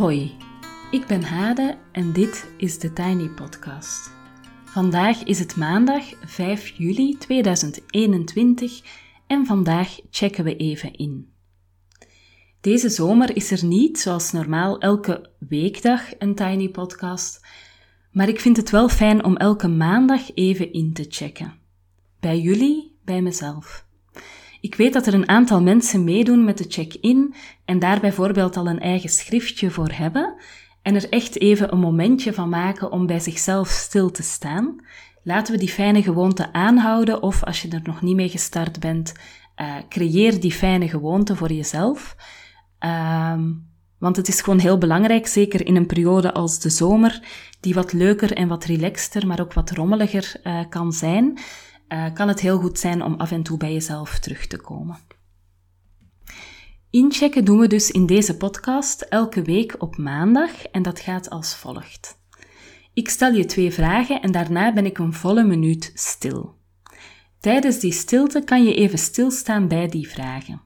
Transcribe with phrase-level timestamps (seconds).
[0.00, 0.36] Hoi,
[0.90, 4.10] ik ben Hade en dit is de Tiny Podcast.
[4.64, 8.80] Vandaag is het maandag 5 juli 2021
[9.26, 11.32] en vandaag checken we even in.
[12.60, 17.46] Deze zomer is er niet, zoals normaal, elke weekdag een Tiny Podcast,
[18.12, 21.54] maar ik vind het wel fijn om elke maandag even in te checken.
[22.20, 23.88] Bij jullie, bij mezelf.
[24.60, 28.66] Ik weet dat er een aantal mensen meedoen met de check-in en daar bijvoorbeeld al
[28.66, 30.34] een eigen schriftje voor hebben
[30.82, 34.84] en er echt even een momentje van maken om bij zichzelf stil te staan.
[35.22, 39.12] Laten we die fijne gewoonte aanhouden of als je er nog niet mee gestart bent,
[39.60, 42.16] uh, creëer die fijne gewoonte voor jezelf.
[42.80, 47.22] Um, want het is gewoon heel belangrijk, zeker in een periode als de zomer,
[47.60, 51.38] die wat leuker en wat relaxter, maar ook wat rommeliger uh, kan zijn,
[51.92, 54.98] uh, kan het heel goed zijn om af en toe bij jezelf terug te komen.
[56.90, 61.54] Inchecken doen we dus in deze podcast elke week op maandag en dat gaat als
[61.54, 62.18] volgt.
[62.94, 66.54] Ik stel je twee vragen en daarna ben ik een volle minuut stil.
[67.40, 70.60] Tijdens die stilte kan je even stilstaan bij die vragen.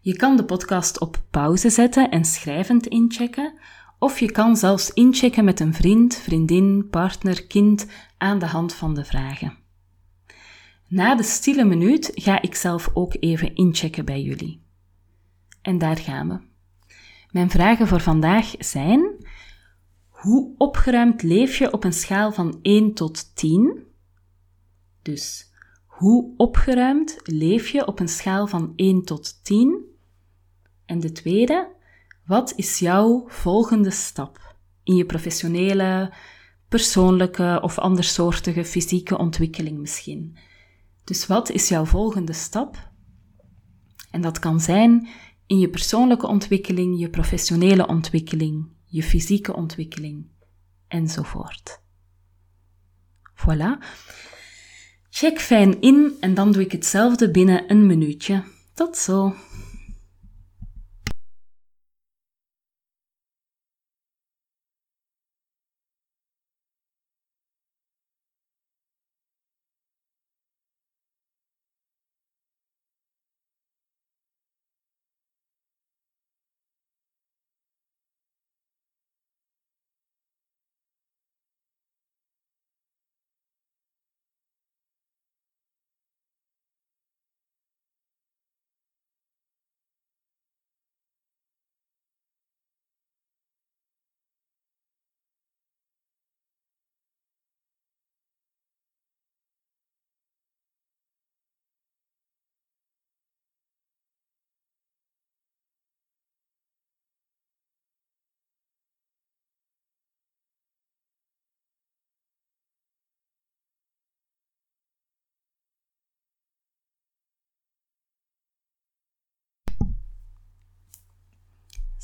[0.00, 3.58] Je kan de podcast op pauze zetten en schrijvend inchecken,
[3.98, 7.86] of je kan zelfs inchecken met een vriend, vriendin, partner, kind
[8.18, 9.63] aan de hand van de vragen.
[10.86, 14.62] Na de stille minuut ga ik zelf ook even inchecken bij jullie.
[15.62, 16.38] En daar gaan we.
[17.30, 19.26] Mijn vragen voor vandaag zijn:
[20.08, 23.82] hoe opgeruimd leef je op een schaal van 1 tot 10?
[25.02, 25.50] Dus
[25.86, 29.84] hoe opgeruimd leef je op een schaal van 1 tot 10?
[30.86, 31.68] En de tweede,
[32.26, 36.12] wat is jouw volgende stap in je professionele,
[36.68, 40.36] persoonlijke of andersoortige fysieke ontwikkeling misschien?
[41.04, 42.90] Dus wat is jouw volgende stap?
[44.10, 45.08] En dat kan zijn
[45.46, 50.26] in je persoonlijke ontwikkeling, je professionele ontwikkeling, je fysieke ontwikkeling
[50.88, 51.80] enzovoort.
[53.34, 53.84] Voilà.
[55.10, 58.44] Check fijn in en dan doe ik hetzelfde binnen een minuutje.
[58.74, 59.34] Tot zo.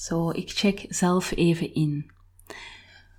[0.00, 2.10] Zo, ik check zelf even in.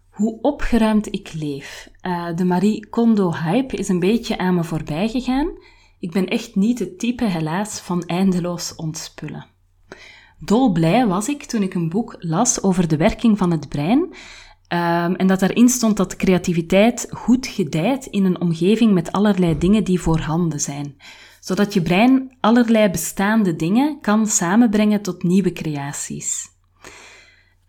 [0.09, 1.89] Hoe opgeruimd ik leef.
[2.01, 5.51] Uh, de Marie Kondo hype is een beetje aan me voorbij gegaan.
[5.99, 9.45] Ik ben echt niet het type, helaas, van eindeloos ontspullen.
[10.39, 13.99] Dolblij was ik toen ik een boek las over de werking van het brein.
[13.99, 19.83] Um, en dat daarin stond dat creativiteit goed gedijt in een omgeving met allerlei dingen
[19.83, 20.95] die voorhanden zijn.
[21.39, 26.49] Zodat je brein allerlei bestaande dingen kan samenbrengen tot nieuwe creaties.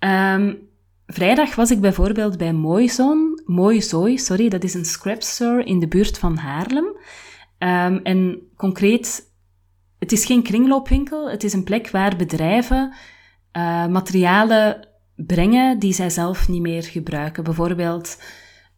[0.04, 0.68] Um,
[1.06, 5.88] vrijdag was ik bijvoorbeeld bij Mooizon, Mooizooi, sorry, dat is een scrap store in de
[5.88, 6.84] buurt van Haarlem.
[6.84, 9.32] Um, en concreet,
[9.98, 12.92] het is geen kringloopwinkel, het is een plek waar bedrijven
[13.52, 17.44] uh, materialen brengen die zij zelf niet meer gebruiken.
[17.44, 18.22] Bijvoorbeeld,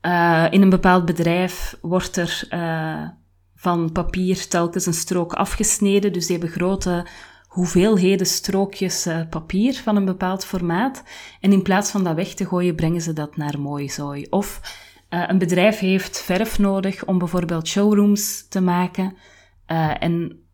[0.02, 3.08] uh, in een bepaald bedrijf wordt er uh,
[3.54, 7.06] van papier telkens een strook afgesneden, dus die hebben grote
[7.54, 11.02] hoeveelheden strookjes uh, papier van een bepaald formaat.
[11.40, 14.26] En in plaats van dat weg te gooien, brengen ze dat naar mooi zooi.
[14.30, 14.60] Of
[15.10, 19.16] uh, een bedrijf heeft verf nodig om bijvoorbeeld showrooms te maken.
[19.66, 20.44] Uh, en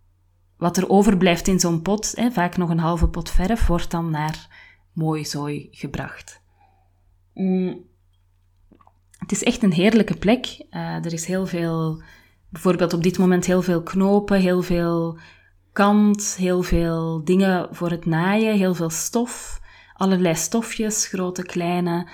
[0.57, 4.11] wat er overblijft in zo'n pot, hè, vaak nog een halve pot verf, wordt dan
[4.11, 4.49] naar
[4.93, 6.43] mooi zooi gebracht.
[7.35, 7.89] Mm.
[9.19, 10.67] Het is echt een heerlijke plek.
[10.71, 12.03] er is heel veel,
[12.49, 15.19] bijvoorbeeld op dit moment heel veel knopen, heel veel
[15.81, 19.61] kant, heel veel dingen voor het naaien, heel veel stof,
[19.93, 22.09] allerlei stofjes, grote, kleine.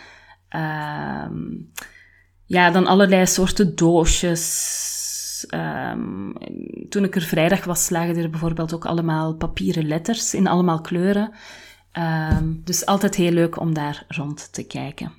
[0.51, 1.27] Uh,
[2.45, 5.47] ja, dan allerlei soorten doosjes.
[5.51, 6.33] Um,
[6.89, 11.33] toen ik er vrijdag was, lagen er bijvoorbeeld ook allemaal papieren letters in allemaal kleuren.
[11.93, 15.13] Ehm, dus altijd heel leuk om daar rond te kijken.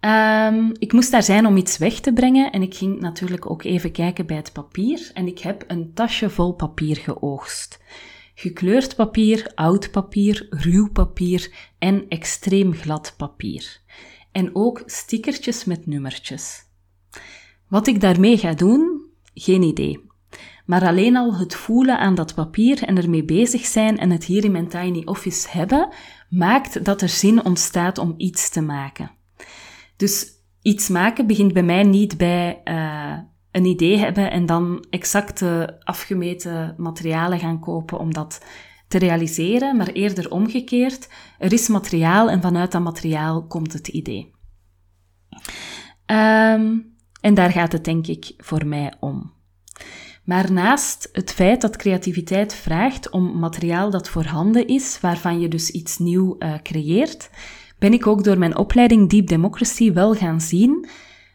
[0.00, 3.62] Um, ik moest daar zijn om iets weg te brengen en ik ging natuurlijk ook
[3.62, 7.80] even kijken bij het papier en ik heb een tasje vol papier geoogst.
[8.34, 13.80] Gekleurd papier, oud papier, ruw papier en extreem glad papier.
[14.32, 16.64] En ook stickertjes met nummertjes.
[17.68, 19.02] Wat ik daarmee ga doen,
[19.34, 20.08] geen idee.
[20.66, 24.44] Maar alleen al het voelen aan dat papier en ermee bezig zijn en het hier
[24.44, 25.88] in mijn tiny office hebben,
[26.28, 29.18] maakt dat er zin ontstaat om iets te maken.
[30.00, 30.26] Dus
[30.62, 33.18] iets maken begint bij mij niet bij uh,
[33.50, 38.44] een idee hebben en dan exacte afgemeten materialen gaan kopen om dat
[38.88, 41.08] te realiseren, maar eerder omgekeerd.
[41.38, 44.34] Er is materiaal en vanuit dat materiaal komt het idee.
[46.06, 49.32] Um, en daar gaat het denk ik voor mij om.
[50.24, 55.70] Maar naast het feit dat creativiteit vraagt om materiaal dat voorhanden is, waarvan je dus
[55.70, 57.30] iets nieuw uh, creëert,
[57.80, 60.88] ben ik ook door mijn opleiding Deep Democracy wel gaan zien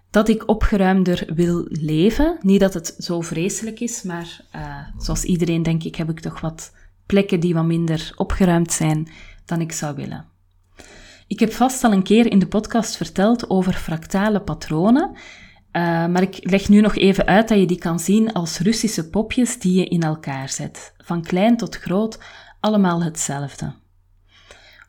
[0.10, 2.38] dat ik opgeruimder wil leven.
[2.42, 6.42] Niet dat het zo vreselijk is, maar uh, zoals iedereen denk ik heb ik toch
[6.42, 6.74] wat
[7.06, 9.08] plekken die wat minder opgeruimd zijn
[9.46, 10.26] dan ik zou willen.
[11.28, 15.18] Ik heb vast al een keer in de podcast verteld over fractale patronen, uh,
[16.08, 19.60] maar ik leg nu nog even uit dat je die kan zien als Russische popjes
[19.60, 20.94] die je in elkaar zet.
[20.98, 22.20] Van klein tot groot,
[22.60, 23.74] allemaal hetzelfde.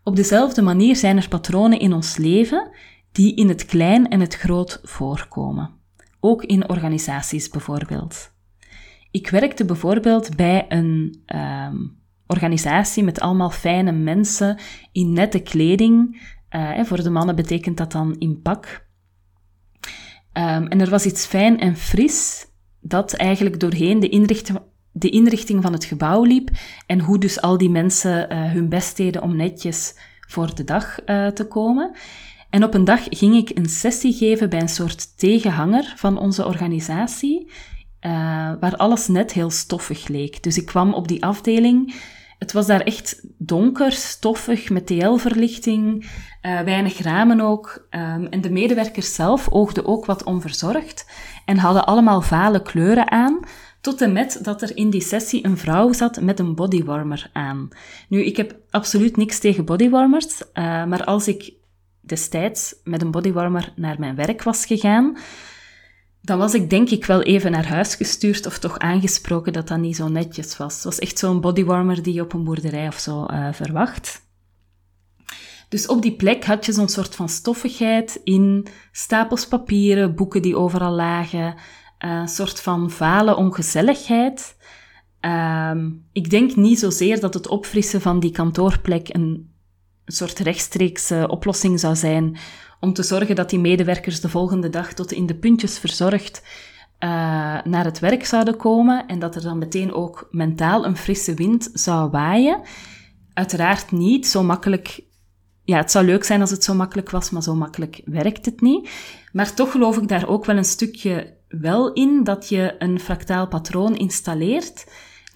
[0.07, 2.71] Op dezelfde manier zijn er patronen in ons leven
[3.13, 5.71] die in het klein en het groot voorkomen.
[6.21, 8.33] Ook in organisaties bijvoorbeeld.
[9.11, 14.59] Ik werkte bijvoorbeeld bij een um, organisatie met allemaal fijne mensen
[14.93, 16.23] in nette kleding.
[16.51, 18.87] Uh, voor de mannen betekent dat dan in pak.
[20.33, 22.47] Um, en er was iets fijn en fris
[22.81, 24.59] dat eigenlijk doorheen de inrichting,
[24.99, 26.51] de inrichting van het gebouw liep
[26.87, 29.95] en hoe dus al die mensen uh, hun best deden om netjes
[30.29, 31.97] voor de dag uh, te komen.
[32.51, 36.47] En op een dag ging ik een sessie geven bij een soort tegenhanger van onze
[36.47, 38.11] organisatie, uh,
[38.61, 40.43] waar alles net heel stoffig leek.
[40.43, 41.95] Dus ik kwam op die afdeling.
[42.39, 46.11] Het was daar echt donker, stoffig, met TL-verlichting,
[46.41, 47.87] weinig ramen ook.
[47.91, 51.07] Um, en de medewerkers zelf oogden ook wat onverzorgd
[51.45, 53.41] en hadden allemaal vale kleuren aan.
[53.87, 57.69] Tot en met dat er in die sessie een vrouw zat met een bodywarmer aan.
[58.09, 61.53] Nu, ik heb absoluut niks tegen bodywarmers, uh, maar als ik
[62.01, 65.17] destijds met een bodywarmer naar mijn werk was gegaan,
[66.21, 69.79] dan was ik denk ik wel even naar huis gestuurd of toch aangesproken dat dat
[69.79, 70.75] niet zo netjes was.
[70.75, 74.23] Het was echt zo'n bodywarmer die je op een boerderij of zo uh, verwacht.
[75.69, 80.57] Dus op die plek had je zo'n soort van stoffigheid in stapels papieren, boeken die
[80.57, 81.55] overal lagen,
[81.99, 84.57] een soort van vale ongezelligheid.
[85.21, 85.71] Uh,
[86.13, 89.55] ik denk niet zozeer dat het opfrissen van die kantoorplek een,
[90.07, 92.37] soort rechtstreekse oplossing zou zijn
[92.81, 96.43] om te zorgen dat die medewerkers de volgende dag tot in de puntjes verzorgd
[97.01, 97.09] uh,
[97.65, 101.71] naar het werk zouden komen en dat er dan meteen ook mentaal een frisse wind
[101.73, 102.61] zou waaien.
[103.35, 105.01] Uiteraard niet zo makkelijk.
[105.65, 108.61] Ja, het zou leuk zijn als het zo makkelijk was, maar zo makkelijk werkt het
[108.61, 108.91] niet.
[109.33, 113.49] Maar toch geloof ik daar ook wel een stukje wel in dat je een fractaal
[113.49, 114.85] patroon installeert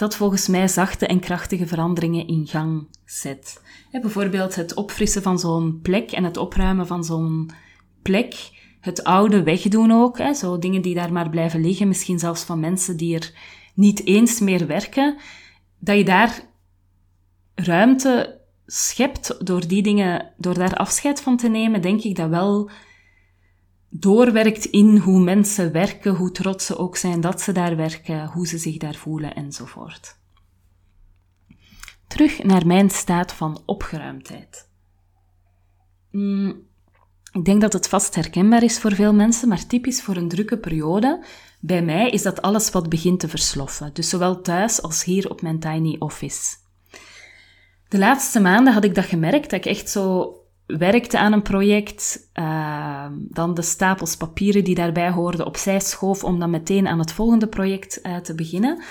[0.00, 3.62] dat volgens mij zachte en krachtige veranderingen in gang zet.
[3.90, 7.50] bijvoorbeeld het opfrissen van zo'n plek en het opruimen van zo'n
[8.02, 8.34] plek.
[8.80, 12.96] Het oude wegdoen ook, zo dingen die daar maar blijven liggen, misschien zelfs van mensen
[12.96, 13.32] die er
[13.74, 15.16] niet eens meer werken.
[15.78, 16.42] Dat je daar
[17.54, 22.70] ruimte schept door die dingen, door daar afscheid van te nemen, denk ik dat wel
[23.90, 28.46] doorwerkt in hoe mensen werken, hoe trots ze ook zijn dat ze daar werken, hoe
[28.46, 30.18] ze zich daar voelen enzovoort.
[32.08, 34.68] Terug naar mijn staat van opgeruimdheid.
[36.10, 36.68] Mm,
[37.32, 40.58] ik denk dat het vast herkenbaar is voor veel mensen, maar typisch voor een drukke
[40.58, 41.24] periode.
[41.60, 45.42] Bij mij is dat alles wat begint te versloffen, dus zowel thuis als hier op
[45.42, 46.56] mijn tiny office.
[47.88, 50.34] De laatste maanden had ik dat gemerkt, dat ik echt zo
[50.78, 56.38] werkte aan een project, uh, dan de stapels papieren die daarbij hoorden opzij schoof om
[56.38, 58.82] dan meteen aan het volgende project uh, te beginnen.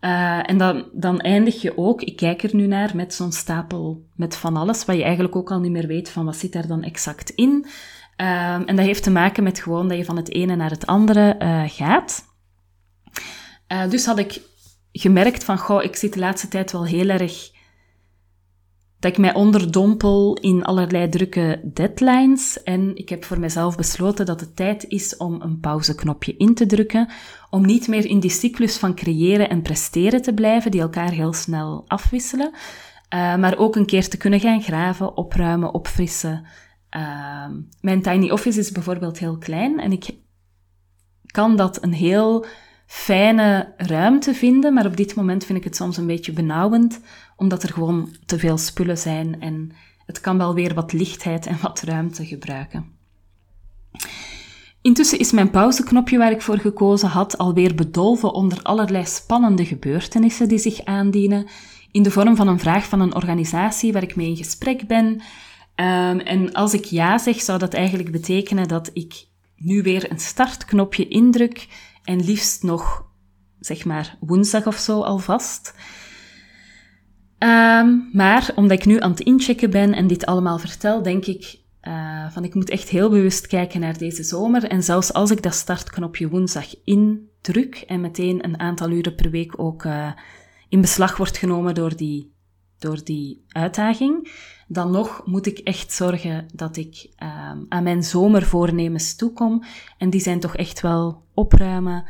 [0.00, 4.06] Uh, en dan, dan eindig je ook, ik kijk er nu naar, met zo'n stapel
[4.14, 6.66] met van alles, wat je eigenlijk ook al niet meer weet van wat zit daar
[6.66, 7.66] dan exact in.
[8.16, 10.86] Ehm, en dat heeft te maken met gewoon dat je van het ene naar het
[10.86, 11.36] andere
[11.68, 12.24] gaat.
[13.88, 14.40] dus had ik
[14.92, 17.50] gemerkt van, goh, ik zit de laatste tijd wel heel erg
[18.98, 22.62] dat ik mij onderdompel in allerlei drukke deadlines.
[22.62, 26.66] En ik heb voor mezelf besloten dat het tijd is om een pauzeknopje in te
[26.66, 27.08] drukken.
[27.50, 31.32] Om niet meer in die cyclus van creëren en presteren te blijven, die elkaar heel
[31.32, 32.50] snel afwisselen.
[33.14, 36.46] Uh, maar ook een keer te kunnen gaan graven, opruimen, opfrissen.
[36.96, 37.46] Uh,
[37.80, 40.14] mijn tiny office is bijvoorbeeld heel klein en ik
[41.26, 42.46] kan dat een heel
[42.86, 47.00] fijne ruimte vinden, maar op dit moment vind ik het soms een beetje benauwend,
[47.38, 49.72] omdat er gewoon te veel spullen zijn en
[50.06, 52.86] het kan wel weer wat lichtheid en wat ruimte gebruiken.
[54.80, 60.48] Intussen is mijn pauzeknopje waar ik voor gekozen had alweer bedolven onder allerlei spannende gebeurtenissen
[60.48, 61.46] die zich aandienen,
[61.90, 65.06] in de vorm van een vraag van een organisatie waar ik mee in gesprek ben.
[65.06, 69.26] Um, en als ik ja zeg, zou dat eigenlijk betekenen dat ik
[69.56, 71.68] nu weer een startknopje indruk
[72.04, 73.06] en liefst nog,
[73.60, 75.74] zeg maar, woensdag of zo alvast.
[77.38, 81.58] Um, maar omdat ik nu aan het inchecken ben en dit allemaal vertel, denk ik
[81.82, 84.64] uh, van ik moet echt heel bewust kijken naar deze zomer.
[84.64, 89.60] En zelfs als ik dat startknopje woensdag indruk en meteen een aantal uren per week
[89.60, 90.12] ook uh,
[90.68, 92.32] in beslag wordt genomen door die,
[92.78, 94.32] door die uitdaging,
[94.68, 99.62] dan nog moet ik echt zorgen dat ik uh, aan mijn zomervoornemens toekom.
[99.98, 102.04] En die zijn toch echt wel opruimen,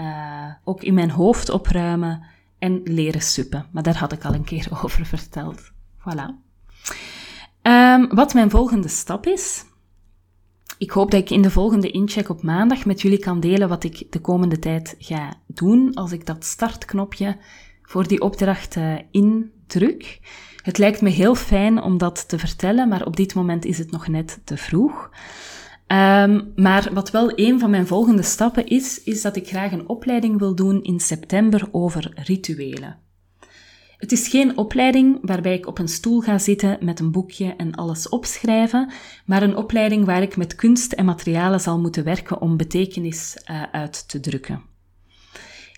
[0.00, 2.22] uh, ook in mijn hoofd opruimen
[2.62, 3.66] en leren suppen.
[3.72, 5.70] Maar daar had ik al een keer over verteld.
[5.98, 6.28] Voilà.
[7.62, 9.64] Um, wat mijn volgende stap is.
[10.78, 13.84] Ik hoop dat ik in de volgende incheck op maandag met jullie kan delen wat
[13.84, 17.36] ik de komende tijd ga doen als ik dat startknopje
[17.82, 20.20] voor die opdracht uh, indruk.
[20.62, 23.90] Het lijkt me heel fijn om dat te vertellen, maar op dit moment is het
[23.90, 25.10] nog net te vroeg.
[25.92, 29.88] Um, maar wat wel een van mijn volgende stappen is, is dat ik graag een
[29.88, 32.98] opleiding wil doen in september over rituelen.
[33.96, 37.74] Het is geen opleiding waarbij ik op een stoel ga zitten met een boekje en
[37.74, 38.90] alles opschrijven,
[39.26, 43.62] maar een opleiding waar ik met kunst en materialen zal moeten werken om betekenis uh,
[43.72, 44.71] uit te drukken.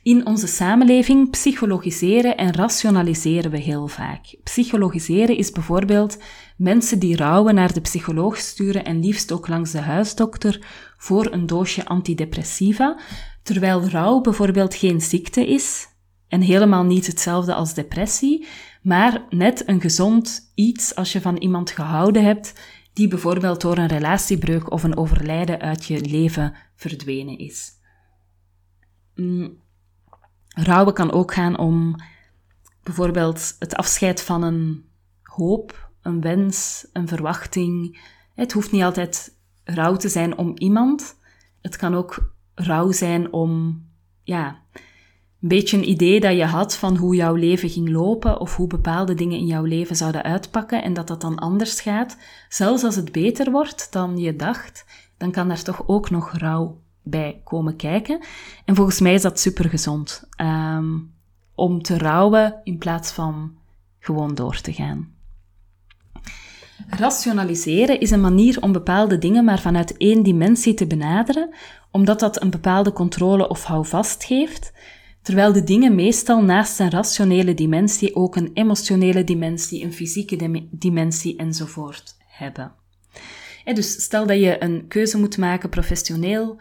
[0.04, 4.36] In onze samenleving psychologiseren en rationaliseren we heel vaak.
[4.42, 6.18] Psychologiseren is bijvoorbeeld
[6.56, 11.46] mensen die rouwen naar de psycholoog sturen en liefst ook langs de huisdokter voor een
[11.46, 13.00] doosje antidepressiva,
[13.42, 15.88] terwijl rouw bijvoorbeeld geen ziekte is
[16.28, 18.46] en helemaal niet hetzelfde als depressie,
[18.82, 22.52] maar net een gezond iets als je van iemand gehouden hebt
[22.92, 27.70] die bijvoorbeeld door een relatiebreuk of een overlijden uit je leven verdwenen is.
[29.14, 29.62] Mm.
[30.54, 31.96] Rouwen kan ook gaan om
[32.82, 34.84] bijvoorbeeld het afscheid van een
[35.22, 38.00] hoop, een wens, een verwachting.
[38.34, 41.16] Het hoeft niet altijd rouw te zijn om iemand.
[41.60, 43.82] Het kan ook rouw zijn om,
[44.22, 44.60] ja,
[45.40, 48.66] een beetje een idee dat je had van hoe jouw leven ging lopen of hoe
[48.66, 52.16] bepaalde dingen in jouw leven zouden uitpakken en dat dat dan anders gaat.
[52.48, 54.84] Zelfs als het beter wordt dan je dacht,
[55.16, 58.20] dan kan daar toch ook nog rouw bij komen kijken.
[58.64, 60.28] En volgens mij is dat super gezond.
[60.40, 61.12] Um,
[61.54, 63.56] om te rouwen in plaats van
[63.98, 65.12] gewoon door te gaan.
[66.88, 71.54] Rationaliseren is een manier om bepaalde dingen maar vanuit één dimensie te benaderen,
[71.90, 74.72] omdat dat een bepaalde controle of houvast geeft,
[75.22, 81.36] terwijl de dingen meestal naast een rationele dimensie ook een emotionele dimensie, een fysieke dimensie
[81.36, 82.72] enzovoort hebben.
[83.64, 86.60] dus stel dat je een keuze moet maken professioneel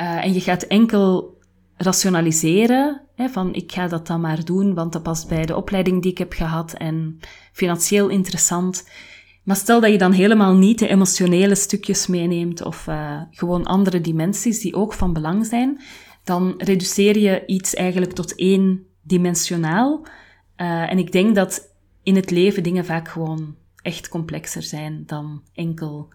[0.00, 1.36] uh, en je gaat enkel
[1.76, 6.02] rationaliseren, hè, van ik ga dat dan maar doen, want dat past bij de opleiding
[6.02, 7.18] die ik heb gehad en
[7.52, 8.88] financieel interessant.
[9.44, 14.00] Maar stel dat je dan helemaal niet de emotionele stukjes meeneemt of uh, gewoon andere
[14.00, 15.80] dimensies die ook van belang zijn,
[16.24, 20.06] dan reduceer je iets eigenlijk tot één dimensionaal.
[20.56, 25.42] Uh, en ik denk dat in het leven dingen vaak gewoon echt complexer zijn dan
[25.54, 26.08] enkel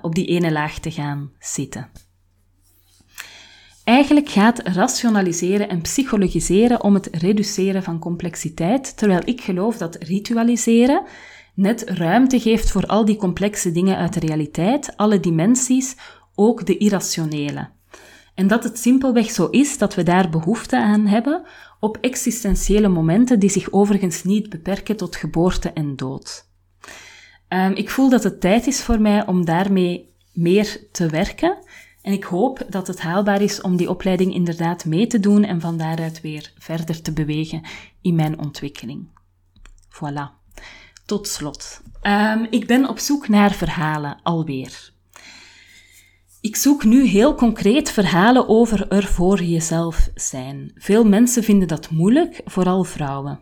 [0.00, 1.90] op die ene laag te gaan zitten.
[3.84, 11.02] Eigenlijk gaat rationaliseren en psychologiseren om het reduceren van complexiteit, terwijl ik geloof dat ritualiseren
[11.54, 15.96] net ruimte geeft voor al die complexe dingen uit de realiteit, alle dimensies,
[16.34, 17.68] ook de irrationele.
[18.34, 21.42] En dat het simpelweg zo is dat we daar behoefte aan hebben
[21.80, 26.48] op existentiële momenten die zich overigens niet beperken tot geboorte en dood.
[27.48, 31.58] Um, ik voel dat het tijd is voor mij om daarmee meer te werken
[32.02, 35.60] en ik hoop dat het haalbaar is om die opleiding inderdaad mee te doen en
[35.60, 37.62] van daaruit weer verder te bewegen
[38.00, 39.08] in mijn ontwikkeling.
[39.88, 40.38] Voilà.
[41.06, 41.82] Tot slot.
[42.02, 44.92] Um, ik ben op zoek naar verhalen alweer.
[46.40, 50.72] Ik zoek nu heel concreet verhalen over er voor jezelf zijn.
[50.74, 53.40] Veel mensen vinden dat moeilijk, vooral vrouwen.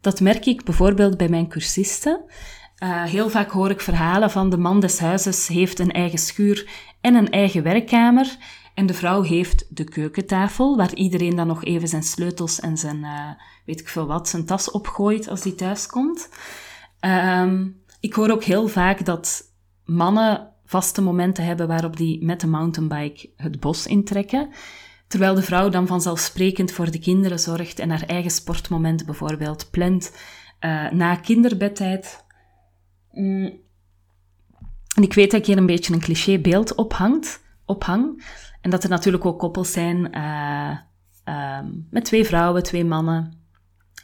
[0.00, 2.24] Dat merk ik bijvoorbeeld bij mijn cursisten.
[2.82, 6.68] Uh, heel vaak hoor ik verhalen van de man des huizes heeft een eigen schuur
[7.00, 8.36] en een eigen werkkamer.
[8.74, 12.98] En de vrouw heeft de keukentafel, waar iedereen dan nog even zijn sleutels en zijn,
[12.98, 13.30] uh,
[13.64, 16.28] weet ik veel wat, zijn tas opgooit als hij thuis komt.
[17.00, 19.42] Um, ik hoor ook heel vaak dat
[19.84, 24.48] mannen vaste momenten hebben waarop die met de mountainbike het bos intrekken.
[25.06, 30.12] Terwijl de vrouw dan vanzelfsprekend voor de kinderen zorgt en haar eigen sportmomenten bijvoorbeeld plant
[30.60, 32.23] uh, na kinderbedtijd.
[33.14, 33.62] Mm.
[34.94, 38.24] En ik weet dat ik hier een beetje een cliché beeld ophangt, ophang.
[38.60, 40.76] En dat er natuurlijk ook koppels zijn uh,
[41.28, 41.58] uh,
[41.90, 43.32] met twee vrouwen, twee mannen,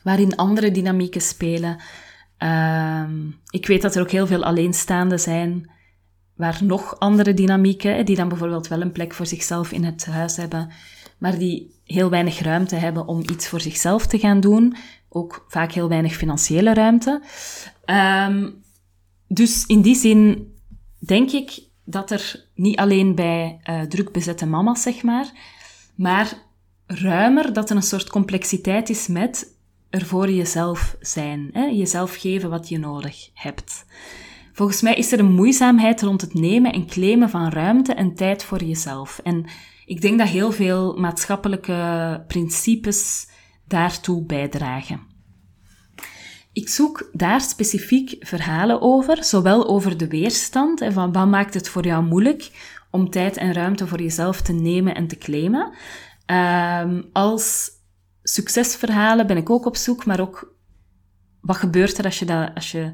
[0.03, 1.77] waarin andere dynamieken spelen.
[2.37, 5.71] Ehm, ik weet dat er ook heel veel alleenstaanden zijn
[6.37, 10.37] waar nog andere dynamieken, die dan bijvoorbeeld wel een plek voor zichzelf in het huis
[10.37, 10.71] hebben,
[11.19, 14.77] maar die heel weinig ruimte hebben om iets voor zichzelf te gaan doen.
[15.09, 17.23] Ook vaak heel weinig financiële ruimte.
[17.87, 18.63] Um,
[19.33, 20.53] dus in die zin
[20.99, 25.33] denk ik dat er niet alleen bij uh, druk bezette mama's, zeg maar,
[25.95, 26.43] maar
[26.87, 29.59] ruimer dat er een soort complexiteit is met
[29.91, 31.51] er voor jezelf zijn.
[31.53, 31.65] Hè?
[31.65, 33.85] Jezelf geven wat je nodig hebt.
[34.53, 38.45] Volgens mij is er een moeizaamheid rond het nemen en claimen van ruimte en tijd
[38.45, 39.21] voor jezelf.
[39.25, 39.47] En
[39.87, 43.29] ik denk dat heel veel maatschappelijke principes
[43.67, 45.10] daartoe bijdragen.
[46.53, 51.69] Ik zoek daar specifiek verhalen over, zowel over de weerstand en van wat maakt het
[51.69, 52.51] voor jou moeilijk
[52.91, 55.73] om tijd en ruimte voor jezelf te nemen en te claimen,
[56.27, 57.71] um, als
[58.23, 60.55] succesverhalen ben ik ook op zoek, maar ook
[61.41, 62.93] wat gebeurt er als je, dat, als je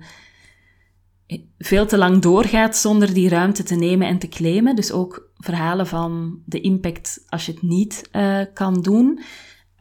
[1.59, 4.77] veel te lang doorgaat zonder die ruimte te nemen en te claimen.
[4.77, 9.21] Dus ook verhalen van de impact als je het niet uh, kan doen.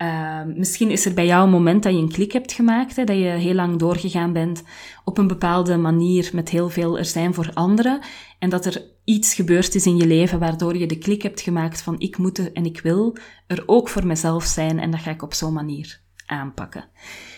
[0.02, 3.04] Uh, misschien is er bij jou een moment dat je een klik hebt gemaakt, hè,
[3.04, 4.64] dat je heel lang doorgegaan bent
[5.04, 8.00] op een bepaalde manier met heel veel er zijn voor anderen.
[8.40, 11.82] En dat er iets gebeurd is in je leven waardoor je de klik hebt gemaakt
[11.82, 15.22] van ik moet en ik wil er ook voor mezelf zijn en dat ga ik
[15.22, 16.86] op zo'n manier aanpakken.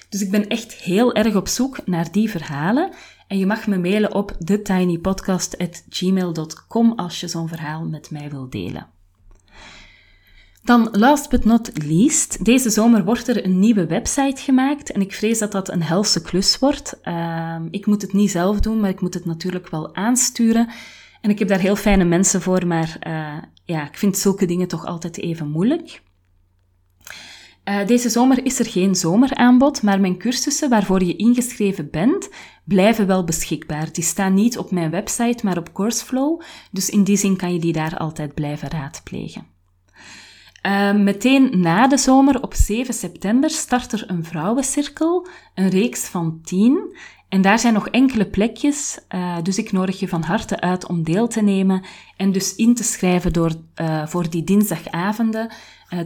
[0.10, 2.92] Dus ik ben echt heel erg op zoek naar die verhalen.
[3.28, 8.88] En je mag me mailen op thetinypodcast.gmail.com als je zo'n verhaal met mij wil delen.
[10.68, 15.14] Dan, last but not least, deze zomer wordt er een nieuwe website gemaakt en ik
[15.14, 17.00] vrees dat dat een helse klus wordt.
[17.04, 20.70] Uh, ik moet het niet zelf doen, maar ik moet het natuurlijk wel aansturen.
[21.22, 24.68] En ik heb daar heel fijne mensen voor, maar uh, ja, ik vind zulke dingen
[24.68, 26.02] toch altijd even moeilijk.
[27.66, 32.30] Uh, deze zomer is er geen zomeraanbod, maar mijn cursussen waarvoor je ingeschreven bent,
[32.64, 33.92] blijven wel beschikbaar.
[33.92, 37.60] Die staan niet op mijn website, maar op Courseflow, dus in die zin kan je
[37.60, 39.57] die daar altijd blijven raadplegen.
[40.68, 46.40] Uh, meteen na de zomer, op 7 september, start er een vrouwencirkel, een reeks van
[46.44, 46.98] 10.
[47.30, 51.04] En daar zijn nog enkele plekjes, uh, dus ik nodig je van harte uit om
[51.04, 51.86] deel te nemen
[52.18, 53.52] en dus in te schrijven door,
[53.82, 55.52] uh, voor die dinsdagavonden,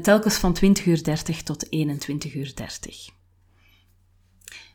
[0.01, 1.03] telkens van 20.30 uur
[1.43, 2.53] tot 21.30 uur.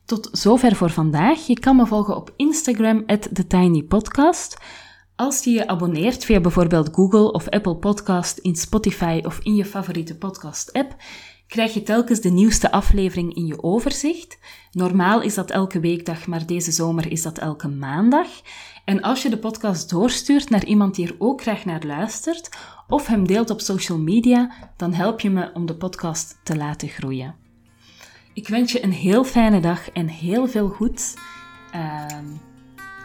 [0.04, 1.46] Tot zover voor vandaag.
[1.46, 4.56] Je kan me volgen op Instagram, at TheTinyPodcast.
[5.16, 9.64] Als je je abonneert via bijvoorbeeld Google of Apple Podcast, in Spotify of in je
[9.64, 10.96] favoriete podcast-app,
[11.46, 14.38] krijg je telkens de nieuwste aflevering in je overzicht.
[14.70, 18.26] Normaal is dat elke weekdag, maar deze zomer is dat elke maandag.
[18.84, 22.50] En als je de podcast doorstuurt naar iemand die er ook graag naar luistert,
[22.88, 26.88] of hem deelt op social media, dan help je me om de podcast te laten
[26.88, 27.34] groeien.
[28.32, 31.14] Ik wens je een heel fijne dag en heel veel goeds.
[31.74, 32.06] Uh,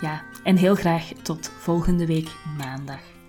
[0.01, 3.20] ja, en heel graag tot volgende week maandag.